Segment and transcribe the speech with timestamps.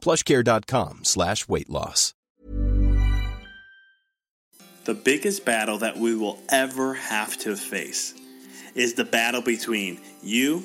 [0.00, 2.14] plushcare.com slash weight loss.
[4.84, 8.14] The biggest battle that we will ever have to face
[8.76, 10.64] is the battle between you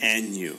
[0.00, 0.56] and you.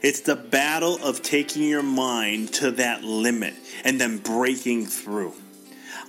[0.00, 3.54] It's the battle of taking your mind to that limit
[3.84, 5.34] and then breaking through.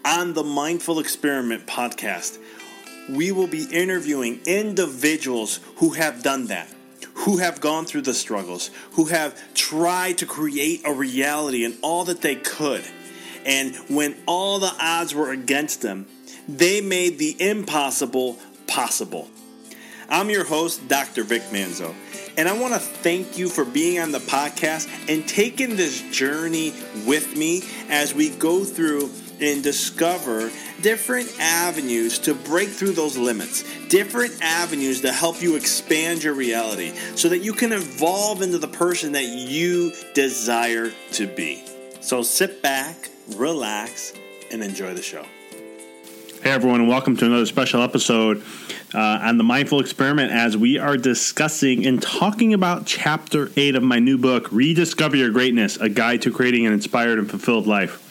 [0.06, 2.38] On the Mindful Experiment podcast,
[3.10, 6.72] we will be interviewing individuals who have done that,
[7.28, 12.06] who have gone through the struggles, who have tried to create a reality and all
[12.06, 12.82] that they could.
[13.46, 16.08] And when all the odds were against them,
[16.48, 19.28] they made the impossible possible.
[20.08, 21.26] I'm your host, Dr.
[21.26, 21.94] Vic Manzo,
[22.38, 26.72] and I want to thank you for being on the podcast and taking this journey
[27.06, 33.64] with me as we go through and discover different avenues to break through those limits,
[33.88, 38.68] different avenues to help you expand your reality so that you can evolve into the
[38.68, 41.64] person that you desire to be.
[42.02, 44.14] So sit back, relax,
[44.52, 45.26] and enjoy the show.
[46.44, 48.44] Hey everyone, and welcome to another special episode
[48.94, 53.84] uh, on the Mindful Experiment as we are discussing and talking about Chapter 8 of
[53.84, 58.07] my new book, Rediscover Your Greatness A Guide to Creating an Inspired and Fulfilled Life.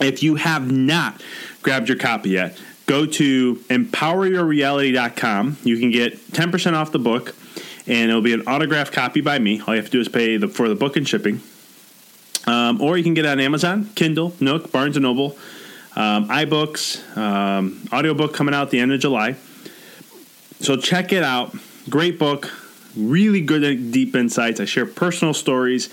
[0.00, 1.22] If you have not
[1.62, 5.56] grabbed your copy yet, go to empoweryourreality.com.
[5.64, 7.34] You can get 10% off the book,
[7.86, 9.60] and it'll be an autographed copy by me.
[9.60, 11.40] All you have to do is pay the, for the book and shipping.
[12.46, 15.36] Um, or you can get it on Amazon, Kindle, Nook, Barnes & Noble,
[15.96, 19.34] um, iBooks, um, audiobook coming out the end of July.
[20.60, 21.54] So check it out.
[21.90, 22.50] Great book,
[22.96, 24.60] really good deep insights.
[24.60, 25.90] I share personal stories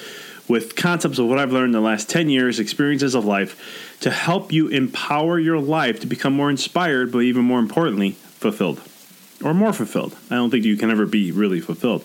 [0.48, 4.12] with concepts of what I've learned in the last 10 years, experiences of life, to
[4.12, 8.82] help you empower your life to become more inspired, but even more importantly, fulfilled.
[9.44, 10.16] Or more fulfilled.
[10.30, 12.04] I don't think you can ever be really fulfilled.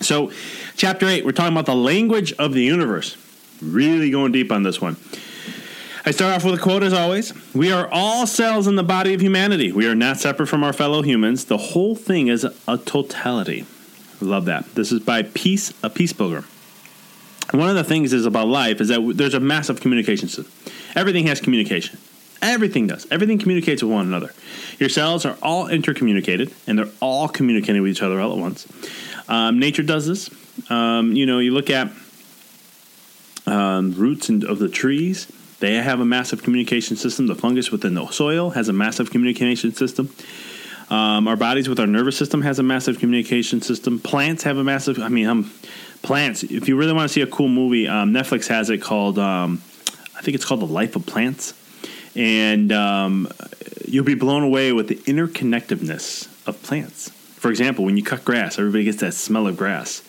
[0.00, 0.30] So,
[0.76, 3.16] chapter 8, we're talking about the language of the universe.
[3.60, 4.96] Really going deep on this one.
[6.06, 7.34] I start off with a quote as always.
[7.54, 9.72] We are all cells in the body of humanity.
[9.72, 11.46] We are not separate from our fellow humans.
[11.46, 13.66] The whole thing is a totality.
[14.20, 14.74] Love that.
[14.74, 16.44] This is by Peace, a Peace Pilgrim.
[17.50, 20.52] One of the things is about life is that there's a massive communication system.
[20.98, 21.96] Everything has communication.
[22.42, 23.06] Everything does.
[23.12, 24.32] Everything communicates with one another.
[24.80, 28.66] Your cells are all intercommunicated, and they're all communicating with each other all at once.
[29.28, 30.28] Um, nature does this.
[30.68, 31.92] Um, you know, you look at
[33.46, 35.30] um, roots of the trees;
[35.60, 37.28] they have a massive communication system.
[37.28, 40.12] The fungus within the soil has a massive communication system.
[40.90, 44.00] Um, our bodies with our nervous system has a massive communication system.
[44.00, 44.98] Plants have a massive.
[44.98, 45.52] I mean, um,
[46.02, 46.42] plants.
[46.42, 49.20] If you really want to see a cool movie, um, Netflix has it called.
[50.18, 51.54] I think it's called The Life of Plants,
[52.16, 53.28] and um,
[53.86, 57.10] you'll be blown away with the interconnectedness of plants.
[57.36, 60.00] For example, when you cut grass, everybody gets that smell of grass.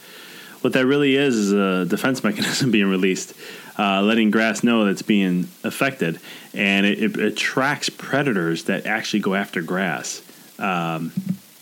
[0.62, 3.34] What that really is is a defense mechanism being released
[3.80, 6.20] uh, letting grass know that's being affected,
[6.54, 10.22] and it, it attracts predators that actually go after grass,
[10.60, 11.14] um,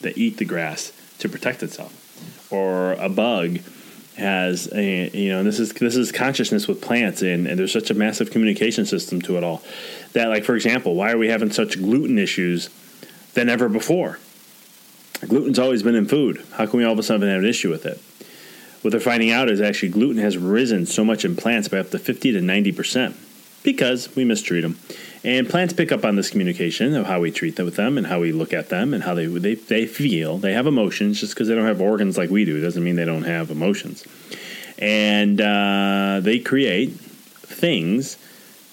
[0.02, 3.60] that eat the grass to protect itself, or a bug
[4.18, 7.72] has a you know and this is this is consciousness with plants and, and there's
[7.72, 9.62] such a massive communication system to it all
[10.14, 12.69] that like for example why are we having such gluten issues
[13.38, 14.18] than ever before?
[15.28, 16.44] Gluten's always been in food.
[16.54, 18.02] How can we all of a sudden have an issue with it?
[18.81, 21.92] What they're finding out is actually gluten has risen so much in plants by up
[21.92, 23.16] to 50 to 90 percent
[23.63, 24.80] because we mistreat them
[25.27, 28.07] and plants pick up on this communication of how we treat them with them and
[28.07, 30.38] how we look at them and how they they, they feel.
[30.38, 33.03] They have emotions just because they don't have organs like we do doesn't mean they
[33.03, 34.06] don't have emotions.
[34.79, 38.18] And uh, they create things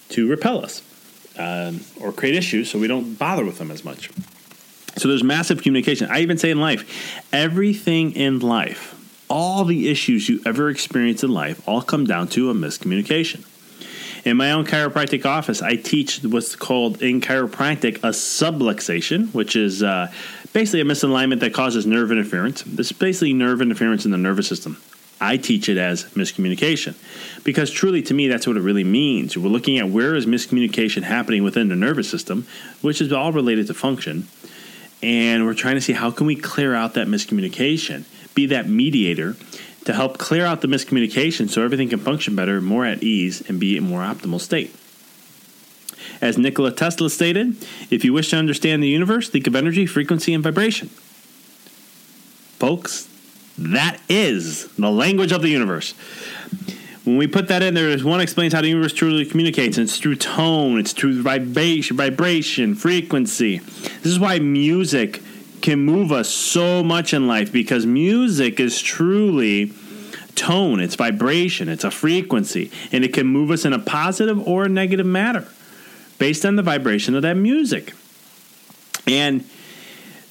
[0.09, 0.81] to repel us
[1.37, 4.09] um, or create issues so we don't bother with them as much.
[4.95, 6.07] So there's massive communication.
[6.09, 8.93] I even say in life, everything in life,
[9.29, 13.43] all the issues you ever experience in life, all come down to a miscommunication.
[14.25, 19.83] In my own chiropractic office, I teach what's called in chiropractic a subluxation, which is
[19.83, 20.11] uh,
[20.51, 22.63] basically a misalignment that causes nerve interference.
[22.63, 24.81] This is basically nerve interference in the nervous system.
[25.21, 26.95] I teach it as miscommunication
[27.43, 29.37] because truly to me that's what it really means.
[29.37, 32.47] We're looking at where is miscommunication happening within the nervous system,
[32.81, 34.27] which is all related to function,
[35.03, 39.35] and we're trying to see how can we clear out that miscommunication, be that mediator
[39.85, 43.59] to help clear out the miscommunication so everything can function better, more at ease, and
[43.59, 44.75] be in more optimal state.
[46.21, 47.55] As Nikola Tesla stated,
[47.89, 50.89] if you wish to understand the universe, think of energy, frequency, and vibration.
[52.57, 53.07] Folks,
[53.57, 55.93] that is the language of the universe.
[57.03, 59.99] When we put that in there, one explains how the universe truly communicates, and it's
[59.99, 63.59] through tone, it's through vibration, vibration, frequency.
[63.59, 65.21] This is why music
[65.65, 69.73] can move us so much in life because music is truly
[70.35, 74.65] tone, it's vibration, it's a frequency, and it can move us in a positive or
[74.65, 75.47] a negative manner
[76.19, 77.95] based on the vibration of that music.
[79.07, 79.43] And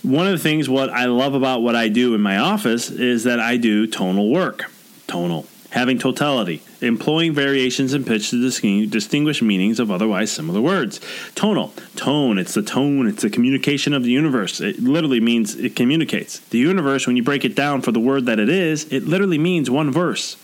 [0.03, 3.25] one of the things what I love about what I do in my office is
[3.25, 4.71] that I do tonal work.
[5.09, 11.01] Tonal having totality, employing variations in pitch to distinguish meanings of otherwise similar words.
[11.35, 14.61] Tonal, tone, it's the tone, it's the communication of the universe.
[14.61, 16.39] It literally means it communicates.
[16.39, 19.37] The universe, when you break it down for the word that it is, it literally
[19.37, 20.37] means one verse.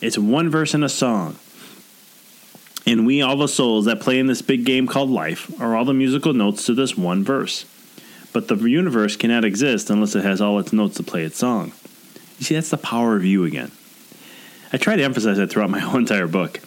[0.00, 1.36] It's one verse in a song.
[2.86, 5.84] And we, all the souls that play in this big game called life, are all
[5.84, 7.66] the musical notes to this one verse.
[8.32, 11.72] But the universe cannot exist unless it has all its notes to play its song.
[12.38, 13.70] You see, that's the power of you again.
[14.76, 16.60] I try to emphasize that throughout my whole entire book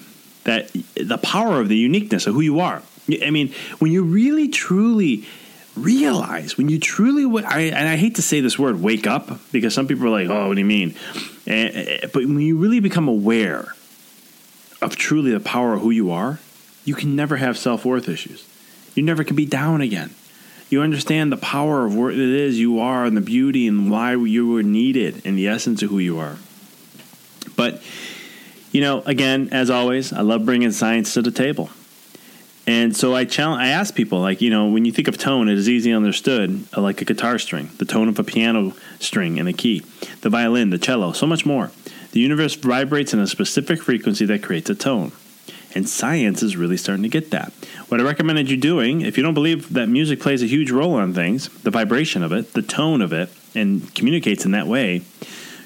[0.45, 2.81] that the power of the uniqueness of who you are.
[3.23, 5.27] I mean, when you really truly
[5.75, 9.75] realize, when you truly, I, and I hate to say this word, wake up, because
[9.75, 10.95] some people are like, oh, what do you mean?
[11.45, 11.69] Eh,
[12.01, 13.75] eh, but when you really become aware
[14.81, 16.39] of truly the power of who you are,
[16.85, 18.43] you can never have self worth issues.
[18.95, 20.15] You never can be down again.
[20.71, 24.15] You understand the power of what it is you are and the beauty and why
[24.15, 26.37] you were needed and the essence of who you are.
[27.59, 27.81] But,
[28.71, 31.69] you know, again, as always, I love bringing science to the table.
[32.65, 35.49] And so I challenge, I ask people, like, you know, when you think of tone,
[35.49, 39.37] it is easily understood, uh, like a guitar string, the tone of a piano string
[39.37, 39.81] and a key,
[40.21, 41.69] the violin, the cello, so much more.
[42.13, 45.11] The universe vibrates in a specific frequency that creates a tone.
[45.75, 47.51] And science is really starting to get that.
[47.89, 50.93] What I recommended you doing, if you don't believe that music plays a huge role
[50.93, 55.01] on things, the vibration of it, the tone of it, and communicates in that way,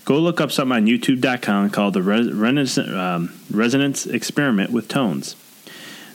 [0.06, 5.36] Go look up something on YouTube.com called the Res- um, Resonance Experiment with Tones.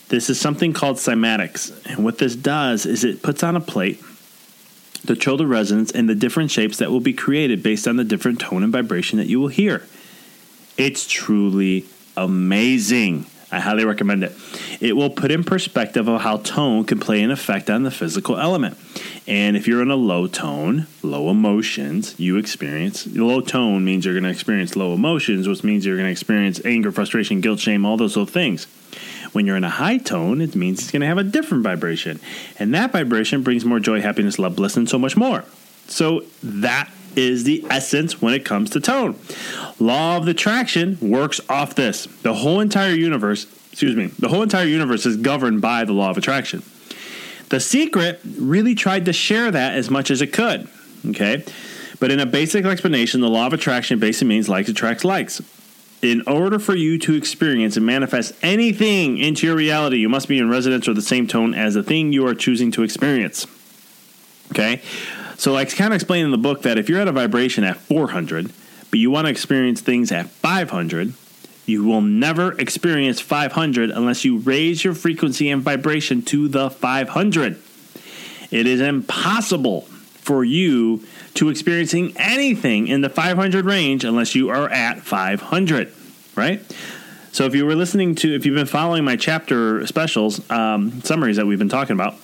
[0.08, 4.02] This is something called cymatics, and what this does is it puts on a plate
[5.04, 8.04] the show the resonance and the different shapes that will be created based on the
[8.04, 9.86] different tone and vibration that you will hear.
[10.76, 13.26] It's truly amazing.
[13.50, 14.32] I highly recommend it.
[14.80, 18.38] It will put in perspective of how tone can play an effect on the physical
[18.38, 18.76] element.
[19.26, 24.14] And if you're in a low tone, low emotions, you experience low tone means you're
[24.14, 27.86] going to experience low emotions, which means you're going to experience anger, frustration, guilt, shame,
[27.86, 28.66] all those little things.
[29.32, 32.20] When you're in a high tone, it means it's going to have a different vibration.
[32.58, 35.44] And that vibration brings more joy, happiness, love, bliss, and so much more.
[35.86, 39.18] So that is the essence when it comes to tone.
[39.78, 42.06] Law of attraction works off this.
[42.22, 46.10] The whole entire universe, excuse me, the whole entire universe is governed by the law
[46.10, 46.62] of attraction.
[47.48, 50.68] The secret really tried to share that as much as it could.
[51.06, 51.44] Okay?
[52.00, 55.40] But in a basic explanation, the law of attraction basically means likes attracts likes.
[56.00, 60.38] In order for you to experience and manifest anything into your reality, you must be
[60.38, 63.46] in resonance or the same tone as the thing you are choosing to experience.
[64.52, 64.80] Okay?
[65.38, 67.76] So I kind of explain in the book that if you're at a vibration at
[67.76, 68.52] 400,
[68.90, 71.14] but you want to experience things at 500,
[71.64, 77.62] You will never experience 500 unless you raise your frequency and vibration to the 500.
[78.50, 81.04] It is impossible for you
[81.34, 85.92] to experiencing anything in the 500 range unless you are at 500,
[86.34, 86.62] right?
[87.32, 91.36] So if you were listening to, if you've been following my chapter specials, um, summaries
[91.36, 92.14] that we've been talking about,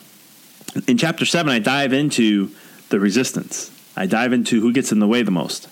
[0.88, 2.50] in chapter seven, I dive into
[2.94, 3.72] the resistance.
[3.96, 5.68] I dive into who gets in the way the most.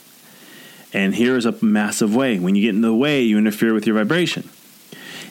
[0.92, 2.40] And here is a massive way.
[2.40, 4.50] When you get in the way, you interfere with your vibration.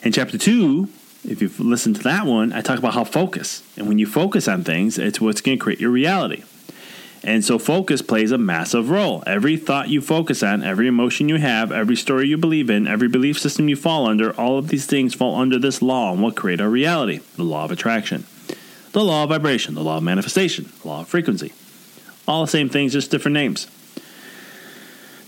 [0.02, 0.88] In chapter two,
[1.28, 3.62] if you've listened to that one, I talk about how focus.
[3.76, 6.44] And when you focus on things, it's what's going to create your reality.
[7.22, 9.22] And so focus plays a massive role.
[9.26, 13.08] Every thought you focus on, every emotion you have, every story you believe in, every
[13.08, 16.36] belief system you fall under, all of these things fall under this law and what
[16.36, 18.24] create our reality the law of attraction,
[18.92, 21.52] the law of vibration, the law of manifestation, the law of frequency.
[22.26, 23.66] All the same things, just different names.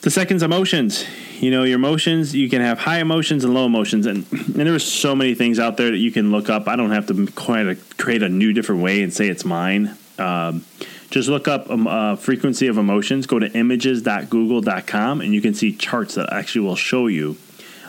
[0.03, 1.05] The second's emotions.
[1.41, 4.07] You know, your emotions, you can have high emotions and low emotions.
[4.07, 6.69] And, and there are so many things out there that you can look up.
[6.69, 9.97] I don't have to quite create a new different way and say it's mine.
[10.19, 10.65] Um,
[11.11, 13.27] just look up um, uh, frequency of emotions.
[13.27, 17.37] Go to images.google.com and you can see charts that actually will show you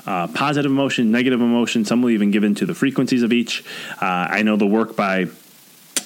[0.06, 1.86] uh, positive emotion, negative emotion.
[1.86, 3.64] Some will even give into the frequencies of each.
[4.02, 5.26] Uh, I know the work by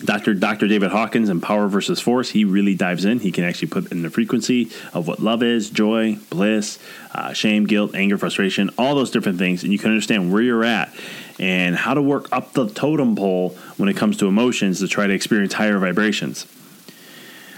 [0.03, 0.33] Dr.
[0.33, 0.67] Dr.
[0.67, 3.19] David Hawkins and Power versus Force, he really dives in.
[3.19, 6.79] He can actually put in the frequency of what love is, joy, bliss,
[7.13, 9.63] uh, shame, guilt, anger, frustration, all those different things.
[9.63, 10.93] And you can understand where you're at
[11.37, 15.05] and how to work up the totem pole when it comes to emotions to try
[15.05, 16.45] to experience higher vibrations.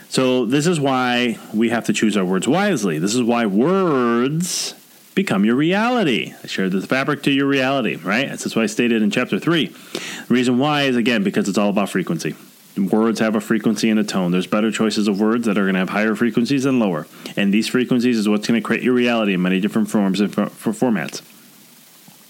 [0.10, 3.00] So, this is why we have to choose our words wisely.
[3.00, 4.74] This is why words
[5.16, 6.34] become your reality.
[6.44, 8.30] I shared the fabric to your reality, right?
[8.30, 9.68] That's what I stated in chapter three.
[9.68, 12.36] The reason why is, again, because it's all about frequency.
[12.78, 14.32] Words have a frequency and a tone.
[14.32, 17.06] There's better choices of words that are going to have higher frequencies and lower.
[17.36, 20.34] And these frequencies is what's going to create your reality in many different forms and
[20.34, 21.22] for, for formats.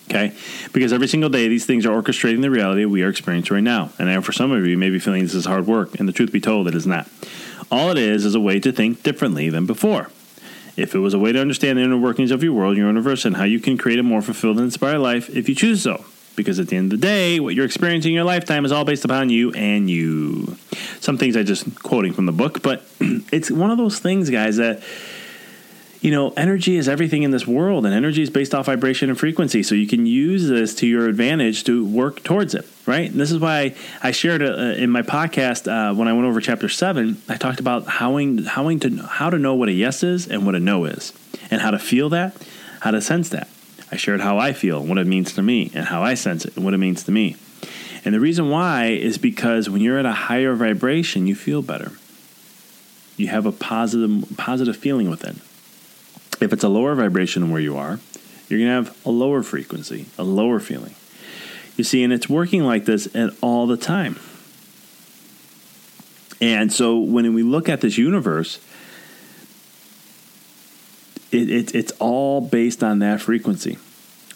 [0.09, 0.35] Okay?
[0.73, 3.91] Because every single day, these things are orchestrating the reality we are experiencing right now.
[4.00, 6.00] And for some of you, you may be feeling this is hard work.
[6.00, 7.07] And the truth be told, it is not.
[7.69, 10.09] All it is is a way to think differently than before.
[10.77, 13.25] If it was a way to understand the inner workings of your world, your universe,
[13.25, 16.05] and how you can create a more fulfilled and inspired life if you choose so.
[16.35, 18.85] Because at the end of the day, what you're experiencing in your lifetime is all
[18.85, 20.57] based upon you and you.
[21.01, 24.57] Some things I just quoting from the book, but it's one of those things, guys,
[24.57, 24.81] that
[26.01, 29.20] you know, energy is everything in this world, and energy is based off vibration and
[29.20, 29.62] frequency.
[29.62, 33.10] So you can use this to your advantage to work towards it, right?
[33.10, 36.41] And this is why I shared uh, in my podcast uh, when I went over
[36.41, 37.22] chapter seven.
[37.29, 38.17] I talked about how
[38.48, 41.13] how to how to know what a yes is and what a no is,
[41.51, 42.36] and how to feel that,
[42.79, 43.48] how to sense that.
[43.91, 46.55] I shared how I feel, what it means to me, and how I sense it,
[46.55, 47.36] and what it means to me.
[48.03, 51.91] And the reason why is because when you're at a higher vibration, you feel better.
[53.17, 55.41] You have a positive positive feeling within.
[56.41, 58.00] If it's a lower vibration where you are,
[58.50, 60.95] you're going to have a lower frequency, a lower feeling.
[61.77, 64.19] You see, and it's working like this at all the time.
[66.41, 68.60] And so when we look at this universe,
[71.31, 73.77] it, it, it's all based on that frequency.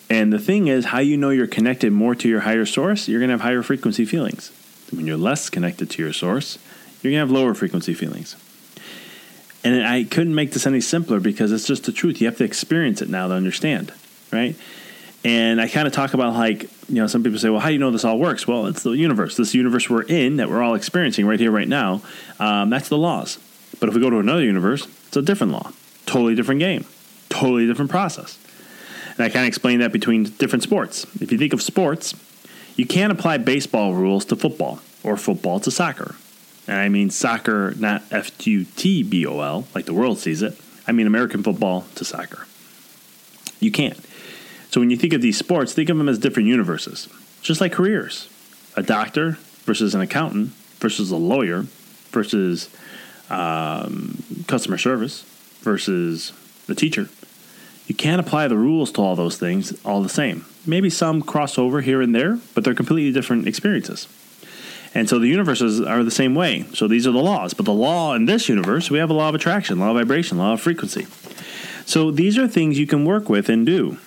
[0.10, 3.20] And the thing is, how you know you're connected more to your higher source, you're
[3.20, 4.52] going to have higher frequency feelings.
[4.92, 6.60] When you're less connected to your source,
[7.02, 8.36] you're going to have lower frequency feelings.
[9.66, 12.22] And I couldn't make this any simpler because it's just the truth.
[12.22, 13.92] You have to experience it now to understand,
[14.32, 14.56] right?
[15.24, 17.74] And I kind of talk about like, you know, some people say, well, how do
[17.74, 18.48] you know this all works?
[18.48, 19.36] Well, it's the universe.
[19.36, 22.04] This universe we're in that we're all experiencing right here, right now.
[22.40, 23.40] Um, that's the laws.
[23.80, 25.72] But if we go to another universe, it's a different law,
[26.06, 26.86] totally different game,
[27.30, 28.38] totally different process.
[29.18, 31.08] And I kind of explain that between different sports.
[31.20, 32.14] If you think of sports,
[32.76, 36.16] you can't apply baseball rules to football or football to soccer
[36.68, 40.42] and I mean soccer, not F U T B O L, like the world sees
[40.42, 40.60] it.
[40.88, 42.48] I mean American football to soccer.
[43.60, 44.00] You can't.
[44.72, 47.08] So when you think of these sports, think of them as different universes,
[47.42, 48.30] just like careers.
[48.76, 51.66] A doctor versus an accountant versus a lawyer
[52.10, 52.70] versus
[53.30, 55.24] um, customer service
[55.62, 56.34] versus
[56.68, 57.10] the teacher.
[57.88, 60.46] You can't apply the rules to all those things all the same.
[60.66, 64.08] Maybe some cross over here and there, but they're completely different experiences.
[64.96, 66.66] And so the universes are the same way.
[66.74, 67.54] So these are the laws.
[67.54, 70.38] But the law in this universe, we have a law of attraction, law of vibration,
[70.38, 71.06] law of frequency.
[71.86, 73.98] So these are things you can work with and do.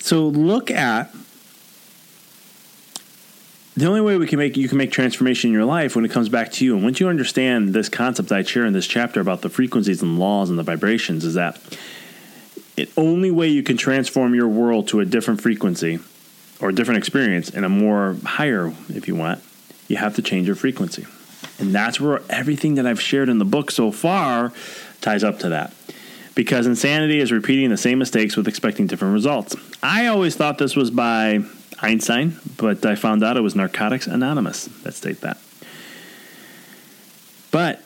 [0.00, 1.14] So look at
[3.76, 6.10] the only way we can make you can make transformation in your life when it
[6.10, 6.74] comes back to you.
[6.74, 10.18] And once you understand this concept I share in this chapter about the frequencies and
[10.18, 11.60] laws and the vibrations, is that
[12.76, 16.00] the only way you can transform your world to a different frequency
[16.60, 19.42] or a different experience and a more higher, if you want,
[19.88, 21.06] you have to change your frequency.
[21.58, 24.52] And that's where everything that I've shared in the book so far
[25.00, 25.72] ties up to that.
[26.34, 29.56] because insanity is repeating the same mistakes with expecting different results.
[29.82, 31.40] I always thought this was by
[31.80, 35.38] Einstein, but I found out it was Narcotics Anonymous that state that.
[37.50, 37.83] But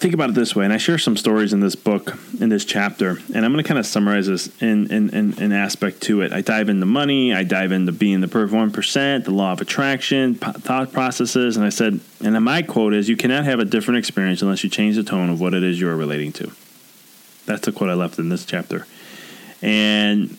[0.00, 2.64] think about it this way, and I share some stories in this book, in this
[2.64, 6.22] chapter, and I'm going to kind of summarize this in, in, in, in aspect to
[6.22, 6.32] it.
[6.32, 10.36] I dive into money, I dive into being the perfect 1%, the law of attraction,
[10.36, 14.40] thought processes, and I said, and my quote is, you cannot have a different experience
[14.40, 16.50] unless you change the tone of what it is you are relating to.
[17.44, 18.86] That's the quote I left in this chapter.
[19.60, 20.36] And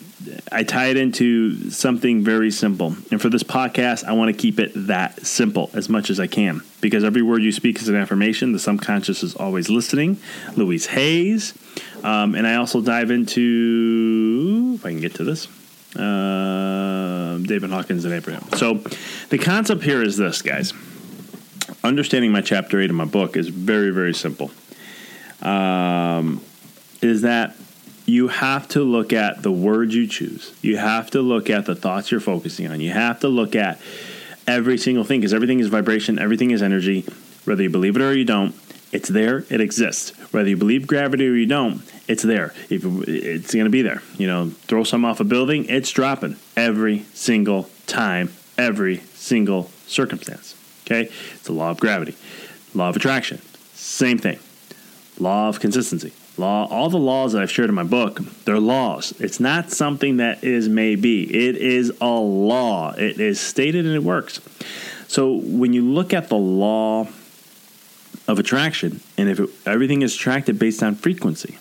[0.50, 2.96] I tie it into something very simple.
[3.10, 6.26] And for this podcast, I want to keep it that simple as much as I
[6.26, 8.52] can because every word you speak is an affirmation.
[8.52, 10.18] The subconscious is always listening.
[10.56, 11.54] Louise Hayes.
[12.02, 15.46] Um, and I also dive into, if I can get to this,
[15.96, 18.44] uh, David Hawkins and Abraham.
[18.56, 18.74] So
[19.28, 20.72] the concept here is this, guys.
[21.84, 24.50] Understanding my chapter eight of my book is very, very simple.
[25.40, 26.40] Um,
[27.00, 27.56] is that
[28.06, 30.54] you have to look at the words you choose.
[30.62, 32.80] You have to look at the thoughts you're focusing on.
[32.80, 33.80] You have to look at
[34.46, 37.06] every single thing because everything is vibration, everything is energy.
[37.44, 38.54] Whether you believe it or you don't,
[38.92, 40.10] it's there, it exists.
[40.32, 42.52] Whether you believe gravity or you don't, it's there.
[42.68, 44.02] It's going to be there.
[44.16, 50.56] You know, throw some off a building, it's dropping every single time, every single circumstance.
[50.84, 51.10] Okay?
[51.34, 52.16] It's the law of gravity.
[52.74, 53.40] Law of attraction.
[53.74, 54.38] Same thing.
[55.18, 59.12] Law of consistency law all the laws that i've shared in my book they're laws.
[59.20, 61.22] It's not something that is maybe.
[61.22, 62.92] It is a law.
[62.92, 64.40] It is stated and it works.
[65.08, 67.08] So when you look at the law
[68.28, 71.58] of attraction and if it, everything is attracted based on frequency.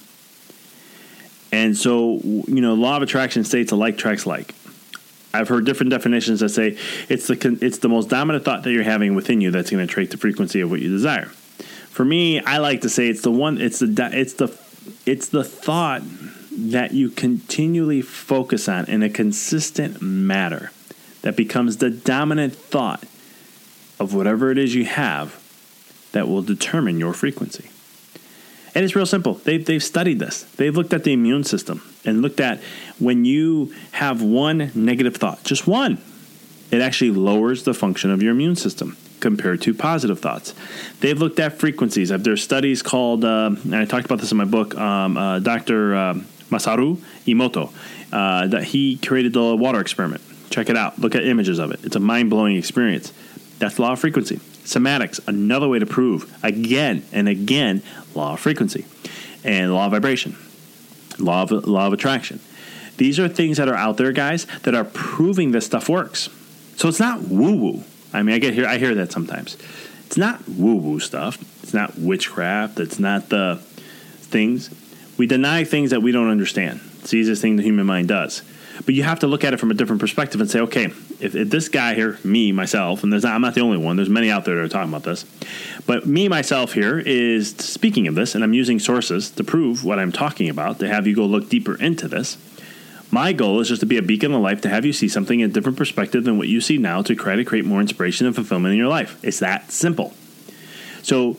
[1.52, 4.56] And so you know law of attraction states like attracts like
[5.34, 6.78] I've heard different definitions that say
[7.10, 9.92] it's the it's the most dominant thought that you're having within you that's going to
[9.92, 11.26] attract the frequency of what you desire.
[11.26, 14.48] For me, I like to say it's the one it's the it's the
[15.06, 16.02] it's the thought
[16.52, 20.72] that you continually focus on in a consistent manner
[21.22, 23.04] that becomes the dominant thought
[24.00, 25.40] of whatever it is you have
[26.12, 27.70] that will determine your frequency.
[28.74, 29.36] And it's real simple.
[29.36, 30.44] They've, they've studied this.
[30.56, 32.62] They've looked at the immune system and looked at
[33.00, 36.02] when you have one negative thought, just one,
[36.72, 40.54] it actually lowers the function of your immune system compared to positive thoughts.
[41.00, 42.10] They've looked at frequencies.
[42.10, 45.96] There's studies called, uh, and I talked about this in my book, um, uh, Dr.
[45.96, 46.14] Uh,
[46.50, 47.72] Masaru Emoto,
[48.12, 50.22] uh, that he created the water experiment.
[50.50, 51.00] Check it out.
[51.00, 51.80] Look at images of it.
[51.86, 53.14] It's a mind blowing experience.
[53.60, 54.38] That's law of frequency.
[54.66, 57.82] Cymatics, another way to prove again and again
[58.14, 58.86] law of frequency
[59.44, 60.36] and law of vibration,
[61.18, 62.40] law of, law of attraction.
[62.98, 66.30] These are things that are out there, guys, that are proving this stuff works.
[66.76, 67.84] So it's not woo woo.
[68.14, 68.68] I mean, I get here.
[68.68, 69.58] I hear that sometimes.
[70.06, 71.42] It's not woo woo stuff.
[71.64, 72.80] It's not witchcraft.
[72.80, 74.70] It's not the things
[75.22, 76.80] we deny things that we don't understand.
[77.00, 78.42] It's the easiest thing the human mind does.
[78.86, 81.36] But you have to look at it from a different perspective and say, okay, if,
[81.36, 83.98] if this guy here, me myself, and not, I'm not the only one.
[83.98, 85.24] There's many out there that are talking about this.
[85.86, 90.00] But me myself here is speaking of this, and I'm using sources to prove what
[90.00, 92.38] I'm talking about to have you go look deeper into this.
[93.12, 95.42] My goal is just to be a beacon of life to have you see something
[95.42, 98.26] in a different perspective than what you see now to try to create more inspiration
[98.26, 99.20] and fulfillment in your life.
[99.22, 100.14] It's that simple.
[101.04, 101.38] So,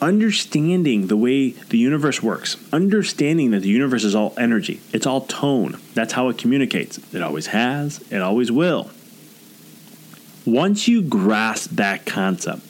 [0.00, 5.20] understanding the way the universe works, understanding that the universe is all energy, it's all
[5.20, 5.78] tone.
[5.92, 6.98] That's how it communicates.
[7.14, 8.90] It always has, it always will.
[10.46, 12.62] Once you grasp that concept,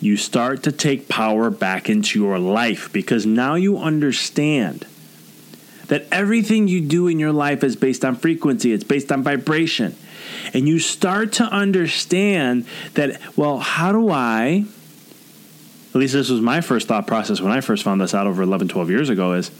[0.00, 4.84] you start to take power back into your life because now you understand
[5.88, 9.96] that everything you do in your life is based on frequency, it's based on vibration.
[10.52, 14.64] And you start to understand that, well, how do I,
[15.90, 18.42] at least this was my first thought process when I first found this out over
[18.42, 19.50] 11, 12 years ago, is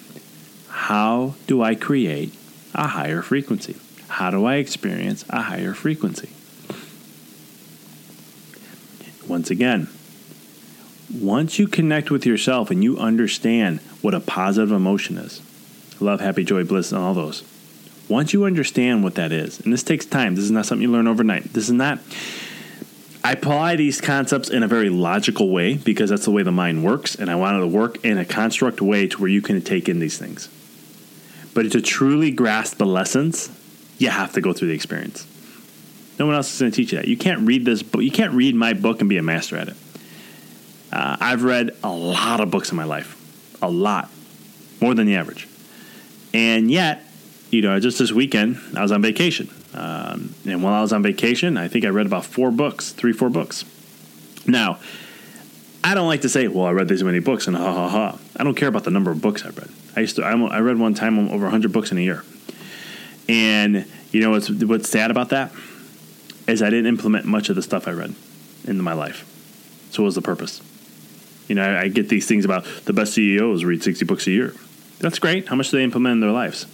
[0.68, 2.34] how do I create
[2.74, 3.76] a higher frequency?
[4.08, 6.30] How do I experience a higher frequency?
[9.28, 9.88] Once again,
[11.12, 15.40] once you connect with yourself and you understand what a positive emotion is,
[16.00, 17.42] love, happy, joy, bliss, and all those.
[18.08, 20.92] Once you understand what that is, and this takes time, this is not something you
[20.92, 21.52] learn overnight.
[21.52, 21.98] This is not.
[23.24, 26.84] I apply these concepts in a very logical way because that's the way the mind
[26.84, 29.60] works, and I want it to work in a construct way to where you can
[29.62, 30.48] take in these things.
[31.52, 33.50] But to truly grasp the lessons,
[33.98, 35.26] you have to go through the experience.
[36.18, 37.08] No one else is going to teach you that.
[37.08, 38.02] You can't read this book.
[38.02, 39.76] You can't read my book and be a master at it.
[40.92, 43.16] Uh, I've read a lot of books in my life,
[43.60, 44.08] a lot,
[44.80, 45.48] more than the average.
[46.36, 47.02] And yet,
[47.50, 49.48] you know, just this weekend, I was on vacation.
[49.72, 53.14] Um, and while I was on vacation, I think I read about four books, three,
[53.14, 53.64] four books.
[54.46, 54.78] Now,
[55.82, 58.18] I don't like to say, well, I read these many books and ha ha ha.
[58.36, 59.70] I don't care about the number of books I read.
[59.96, 62.22] I used to, I read one time over 100 books in a year.
[63.30, 65.52] And you know what's, what's sad about that?
[66.46, 68.14] Is I didn't implement much of the stuff I read
[68.66, 69.24] into my life.
[69.90, 70.60] So what was the purpose?
[71.48, 74.32] You know, I, I get these things about the best CEOs read 60 books a
[74.32, 74.52] year.
[74.98, 75.48] That's great.
[75.48, 76.66] How much do they implement in their lives?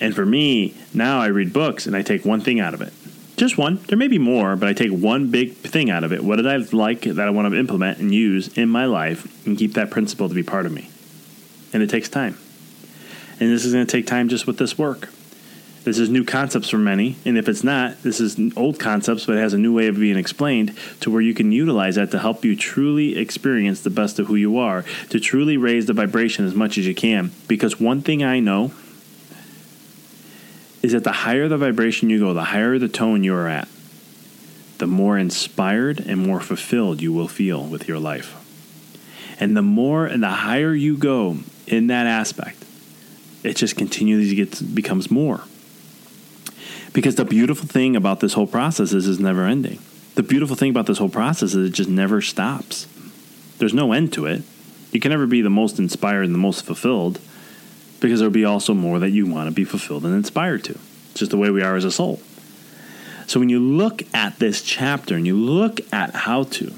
[0.00, 2.92] And for me, now I read books and I take one thing out of it.
[3.36, 3.76] Just one.
[3.88, 6.24] There may be more, but I take one big thing out of it.
[6.24, 9.58] What did I like that I want to implement and use in my life and
[9.58, 10.88] keep that principle to be part of me?
[11.72, 12.38] And it takes time.
[13.38, 15.10] And this is going to take time just with this work.
[15.86, 19.36] This is new concepts for many, and if it's not, this is old concepts, but
[19.36, 22.18] it has a new way of being explained to where you can utilize that to
[22.18, 26.44] help you truly experience the best of who you are, to truly raise the vibration
[26.44, 27.30] as much as you can.
[27.46, 28.72] Because one thing I know
[30.82, 33.68] is that the higher the vibration you go, the higher the tone you are at,
[34.78, 38.34] the more inspired and more fulfilled you will feel with your life.
[39.38, 42.64] And the more and the higher you go in that aspect,
[43.44, 45.44] it just continually gets becomes more.
[46.96, 49.80] Because the beautiful thing about this whole process is it's never ending.
[50.14, 52.86] The beautiful thing about this whole process is it just never stops.
[53.58, 54.44] There's no end to it.
[54.92, 57.20] You can never be the most inspired and the most fulfilled
[58.00, 60.78] because there'll be also more that you want to be fulfilled and inspired to.
[61.10, 62.18] It's just the way we are as a soul.
[63.26, 66.72] So when you look at this chapter and you look at how to,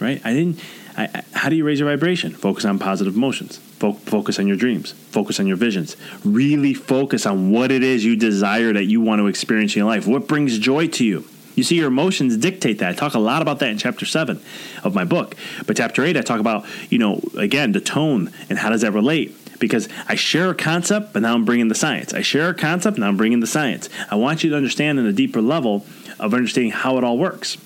[0.00, 0.20] right?
[0.24, 0.58] I didn't.
[0.96, 2.32] I, how do you raise your vibration?
[2.32, 4.92] Focus on positive emotions focus on your dreams.
[4.92, 5.96] Focus on your visions.
[6.24, 9.88] Really focus on what it is you desire that you want to experience in your
[9.88, 10.06] life.
[10.06, 11.24] What brings joy to you?
[11.56, 12.90] You see, your emotions dictate that.
[12.90, 14.40] I talk a lot about that in chapter seven
[14.84, 15.34] of my book.
[15.66, 18.92] But chapter eight, I talk about, you know, again, the tone and how does that
[18.92, 19.36] relate?
[19.58, 22.14] Because I share a concept, but now I'm bringing the science.
[22.14, 23.90] I share a concept, now I'm bringing the science.
[24.10, 25.84] I want you to understand in a deeper level
[26.18, 27.58] of understanding how it all works.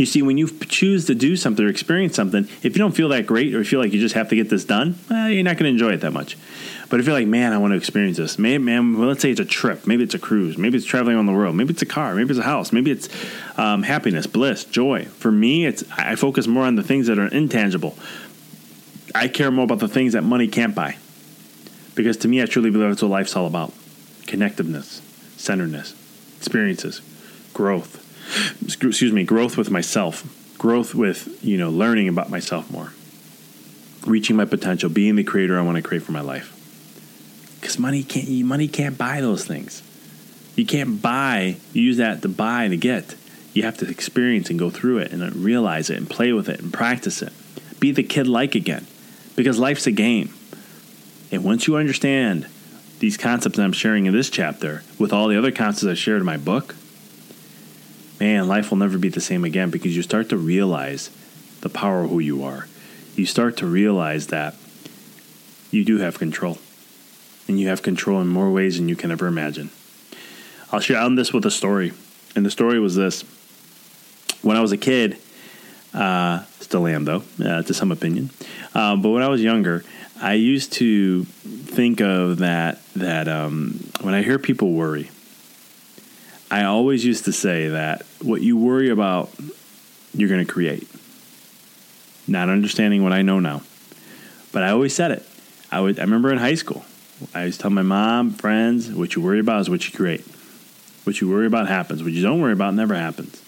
[0.00, 3.10] You see, when you choose to do something or experience something, if you don't feel
[3.10, 5.58] that great or feel like you just have to get this done, well, you're not
[5.58, 6.38] going to enjoy it that much.
[6.88, 9.30] But if you're like, man, I want to experience this, maybe, man, well, let's say
[9.30, 11.82] it's a trip, maybe it's a cruise, maybe it's traveling around the world, maybe it's
[11.82, 13.10] a car, maybe it's a house, maybe it's
[13.58, 15.04] um, happiness, bliss, joy.
[15.04, 17.94] For me, it's I focus more on the things that are intangible.
[19.14, 20.96] I care more about the things that money can't buy,
[21.94, 23.74] because to me, I truly believe that's what life's all about:
[24.22, 25.02] connectiveness,
[25.38, 25.92] centeredness,
[26.38, 27.02] experiences,
[27.52, 27.99] growth
[28.62, 30.24] excuse me, growth with myself,
[30.58, 32.92] growth with, you know, learning about myself more,
[34.06, 36.56] reaching my potential, being the creator I want to create for my life.
[37.60, 39.82] Because money can't, money can't buy those things.
[40.56, 43.14] You can't buy, use that to buy to get.
[43.52, 46.60] You have to experience and go through it and realize it and play with it
[46.60, 47.32] and practice it.
[47.78, 48.86] Be the kid like again
[49.36, 50.32] because life's a game.
[51.32, 52.46] And once you understand
[52.98, 56.26] these concepts I'm sharing in this chapter with all the other concepts I shared in
[56.26, 56.74] my book,
[58.20, 61.10] man, life will never be the same again because you start to realize
[61.62, 62.68] the power of who you are.
[63.16, 64.54] You start to realize that
[65.70, 66.58] you do have control.
[67.48, 69.70] And you have control in more ways than you can ever imagine.
[70.70, 71.92] I'll share on this with a story.
[72.36, 73.24] And the story was this.
[74.42, 75.18] When I was a kid,
[75.92, 78.30] uh, still am though, uh, to some opinion.
[78.74, 79.84] Uh, but when I was younger,
[80.22, 85.10] I used to think of that that um, when I hear people worry,
[86.50, 89.30] I always used to say that what you worry about,
[90.12, 90.88] you're going to create.
[92.26, 93.62] Not understanding what I know now.
[94.52, 95.26] But I always said it.
[95.70, 96.84] I would I remember in high school,
[97.34, 100.26] I used to tell my mom, friends, what you worry about is what you create.
[101.04, 102.02] What you worry about happens.
[102.02, 103.40] What you don't worry about never happens.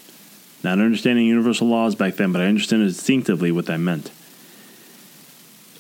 [0.63, 4.13] Not understanding universal laws back then, but I understand instinctively what that meant.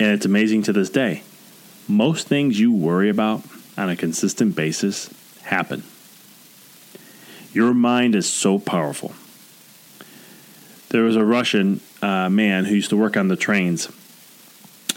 [0.00, 1.22] And it's amazing to this day.
[1.86, 3.42] Most things you worry about
[3.78, 5.08] on a consistent basis
[5.42, 5.84] happen.
[7.52, 9.12] Your mind is so powerful.
[10.88, 13.88] There was a Russian uh, man who used to work on the trains,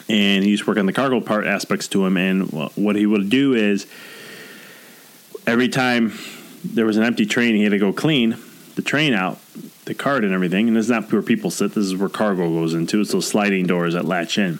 [0.10, 2.18] and he used to work on the cargo part aspects to him.
[2.18, 3.88] And what he would do is
[5.48, 6.14] every time
[6.64, 8.38] there was an empty train, he had to go clean
[8.76, 9.40] the train out,
[9.86, 10.68] the cart and everything.
[10.68, 11.74] And this is not where people sit.
[11.74, 13.02] This is where cargo goes into.
[13.02, 14.60] It's those sliding doors that latch in.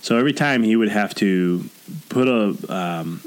[0.00, 1.68] So every time he would have to
[2.08, 3.20] put a um,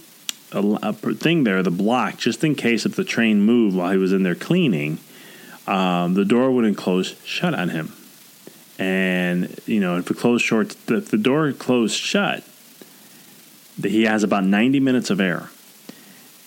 [0.51, 3.97] a, a, thing there, the block, just in case if the train moved while he
[3.97, 4.99] was in there cleaning,
[5.67, 7.93] um, the door wouldn't close shut on him.
[8.77, 12.43] And you know, if it closed short, if the door closed shut,
[13.81, 15.49] he has about 90 minutes of air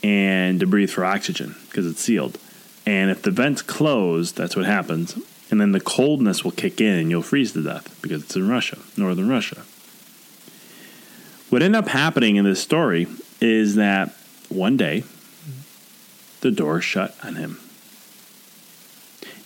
[0.02, 2.38] and to breathe for oxygen because it's sealed.
[2.86, 5.18] And if the vents close, that's what happens.
[5.50, 8.48] And then the coldness will kick in and you'll freeze to death because it's in
[8.48, 9.62] Russia, northern Russia.
[11.50, 13.06] What ended up happening in this story
[13.44, 14.14] is that
[14.48, 15.04] one day
[16.40, 17.61] the door shut on him.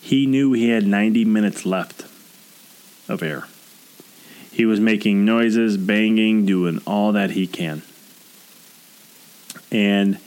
[0.00, 2.04] He knew he had 90 minutes left.
[3.08, 3.44] of air.
[4.52, 7.82] He was making noises, banging, doing all that he can.
[9.70, 10.18] And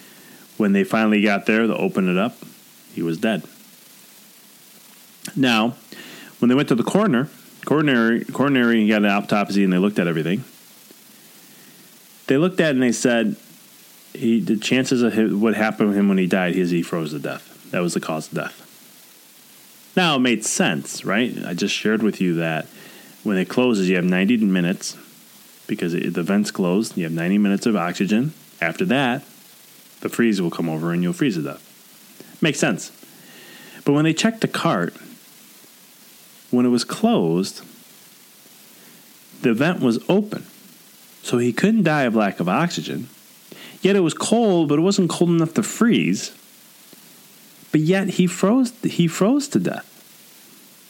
[0.58, 2.38] when they finally got there to open it up,
[2.94, 3.44] he was dead.
[5.36, 5.76] Now,
[6.40, 7.30] when they went to the coroner,
[7.66, 10.44] coronary, coronary got an autopsy and they looked at everything.
[12.28, 13.36] They looked at it and they said,
[14.13, 17.19] he, the chances of what happened to him when he died is he froze to
[17.19, 17.69] death.
[17.71, 18.67] That was the cause of death.
[19.95, 21.36] Now, it made sense, right?
[21.45, 22.65] I just shared with you that
[23.24, 24.97] when it closes, you have 90 minutes
[25.67, 26.97] because it, the vent's closed.
[26.97, 28.34] You have 90 minutes of oxygen.
[28.60, 29.24] After that,
[30.02, 32.38] the freeze will come over and you'll freeze to death.
[32.41, 32.91] Makes sense.
[33.86, 34.95] But when they checked the cart,
[36.50, 37.63] when it was closed,
[39.41, 40.45] the vent was open.
[41.24, 43.10] So he couldn't die of lack of oxygen.
[43.82, 46.32] Yet it was cold, but it wasn't cold enough to freeze.
[47.72, 49.88] But yet he froze he froze to death.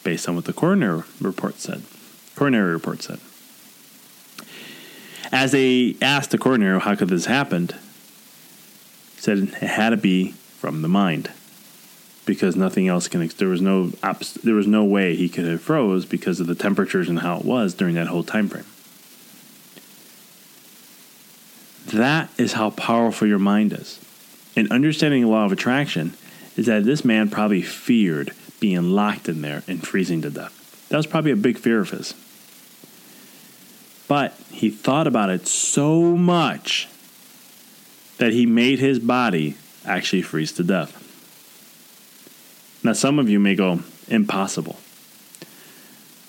[0.04, 1.82] Based on what the coroner report said.
[2.34, 3.20] Coronary report said.
[5.30, 7.70] As they asked the coroner how could this happen,
[9.16, 11.30] said it had to be from the mind
[12.24, 13.26] because nothing else can.
[13.28, 13.92] There was no
[14.42, 17.44] there was no way he could have froze because of the temperatures and how it
[17.44, 18.64] was during that whole time frame.
[21.92, 24.00] That is how powerful your mind is.
[24.56, 26.14] And understanding the law of attraction
[26.56, 30.86] is that this man probably feared being locked in there and freezing to death.
[30.88, 32.14] That was probably a big fear of his.
[34.08, 36.88] But he thought about it so much
[38.18, 40.98] that he made his body actually freeze to death.
[42.84, 44.78] Now, some of you may go, impossible.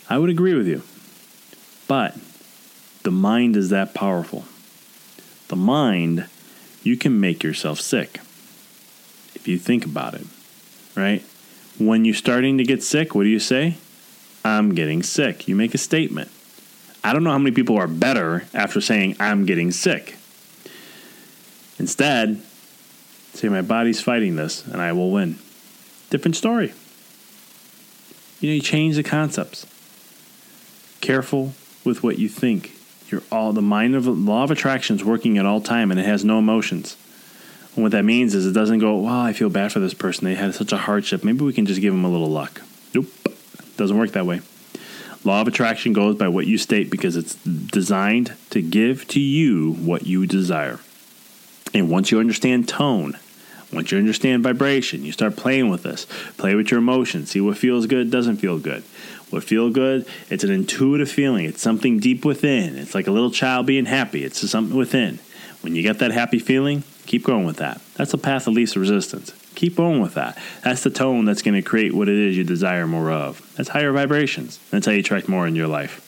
[0.10, 0.84] I would agree with you.
[1.88, 2.16] But
[3.04, 4.46] the mind is that powerful.
[5.54, 6.26] The mind,
[6.82, 8.16] you can make yourself sick
[9.36, 10.26] if you think about it,
[10.96, 11.24] right?
[11.78, 13.78] When you're starting to get sick, what do you say?
[14.44, 15.48] I'm getting sick.
[15.48, 16.32] You make a statement.
[17.04, 20.18] I don't know how many people are better after saying, I'm getting sick.
[21.78, 22.42] Instead,
[23.34, 25.38] say, My body's fighting this and I will win.
[26.10, 26.74] Different story.
[28.40, 29.68] You know, you change the concepts.
[31.00, 32.72] Careful with what you think.
[33.14, 36.06] You're all the mind of law of attraction is working at all time and it
[36.08, 36.98] has no emotions.
[37.76, 40.26] And what that means is it doesn't go, wow, I feel bad for this person.
[40.26, 41.24] They had such a hardship.
[41.24, 42.64] Maybe we can just give them a little luck.
[42.96, 43.06] Nope.
[43.78, 44.42] Doesn't work that way.
[45.24, 49.74] Law of attraction goes by what you state because it's designed to give to you
[49.74, 50.80] what you desire.
[51.72, 53.20] And once you understand tone,
[53.72, 56.08] once you understand vibration, you start playing with this.
[56.38, 57.30] Play with your emotions.
[57.30, 58.84] See what feels good, doesn't feel good.
[59.34, 60.06] What feel good?
[60.30, 61.46] It's an intuitive feeling.
[61.46, 62.78] It's something deep within.
[62.78, 64.24] It's like a little child being happy.
[64.24, 65.20] It's something within.
[65.62, 67.82] When you get that happy feeling, keep going with that.
[67.96, 69.34] That's the path of least resistance.
[69.56, 70.38] Keep going with that.
[70.64, 73.42] That's the tone that's going to create what it is you desire more of.
[73.56, 74.60] That's higher vibrations.
[74.70, 76.00] That's how you attract more in your life.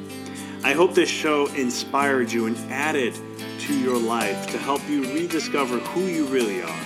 [0.63, 3.15] I hope this show inspired you and added
[3.61, 6.81] to your life to help you rediscover who you really are,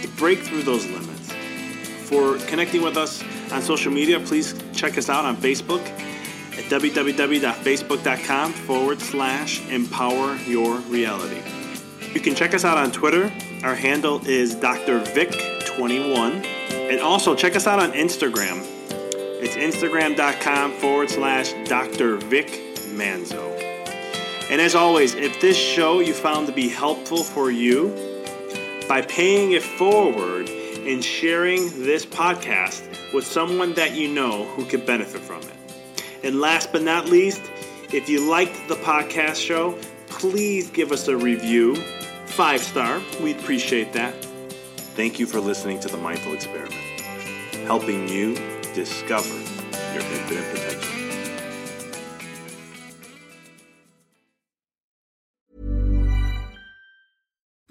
[0.00, 1.32] to break through those limits.
[2.08, 5.86] For connecting with us on social media, please check us out on Facebook
[6.56, 11.42] at www.facebook.com forward slash empower your reality.
[12.14, 13.30] You can check us out on Twitter.
[13.62, 15.00] Our handle is Dr.
[15.00, 16.46] Vic21.
[16.90, 18.64] And also check us out on Instagram.
[19.40, 22.16] It's instagram.com forward slash Dr.
[22.16, 23.56] Vic Manzo.
[24.50, 28.08] And as always, if this show you found to be helpful for you,
[28.88, 34.86] by paying it forward and sharing this podcast with someone that you know who could
[34.86, 35.84] benefit from it.
[36.24, 37.42] And last but not least,
[37.92, 41.76] if you liked the podcast show, please give us a review.
[42.26, 44.14] Five star, we'd appreciate that.
[44.96, 46.74] Thank you for listening to the Mindful Experiment,
[47.66, 48.34] helping you
[48.74, 49.34] discover
[49.92, 50.97] your infinite potential.